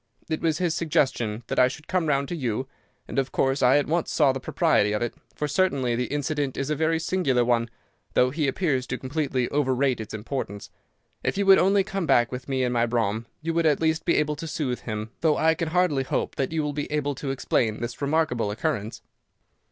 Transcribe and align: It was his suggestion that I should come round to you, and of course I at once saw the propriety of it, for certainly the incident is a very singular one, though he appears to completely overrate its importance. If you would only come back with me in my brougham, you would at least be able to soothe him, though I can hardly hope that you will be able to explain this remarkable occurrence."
It 0.29 0.41
was 0.41 0.57
his 0.57 0.73
suggestion 0.73 1.43
that 1.45 1.59
I 1.59 1.67
should 1.67 1.87
come 1.87 2.07
round 2.07 2.27
to 2.29 2.35
you, 2.35 2.67
and 3.07 3.19
of 3.19 3.31
course 3.31 3.61
I 3.61 3.77
at 3.77 3.85
once 3.85 4.09
saw 4.11 4.31
the 4.31 4.39
propriety 4.39 4.93
of 4.93 5.03
it, 5.03 5.13
for 5.35 5.47
certainly 5.47 5.95
the 5.95 6.05
incident 6.07 6.57
is 6.57 6.71
a 6.71 6.75
very 6.75 6.97
singular 6.97 7.45
one, 7.45 7.69
though 8.15 8.31
he 8.31 8.47
appears 8.47 8.87
to 8.87 8.97
completely 8.97 9.47
overrate 9.51 10.01
its 10.01 10.15
importance. 10.15 10.71
If 11.23 11.37
you 11.37 11.45
would 11.45 11.59
only 11.59 11.83
come 11.83 12.07
back 12.07 12.31
with 12.31 12.49
me 12.49 12.63
in 12.63 12.71
my 12.71 12.87
brougham, 12.87 13.27
you 13.43 13.53
would 13.53 13.67
at 13.67 13.79
least 13.79 14.03
be 14.03 14.15
able 14.17 14.35
to 14.37 14.47
soothe 14.47 14.79
him, 14.79 15.11
though 15.19 15.37
I 15.37 15.53
can 15.53 15.67
hardly 15.67 16.01
hope 16.01 16.33
that 16.33 16.51
you 16.51 16.63
will 16.63 16.73
be 16.73 16.91
able 16.91 17.13
to 17.13 17.29
explain 17.29 17.79
this 17.79 18.01
remarkable 18.01 18.49
occurrence." 18.49 19.03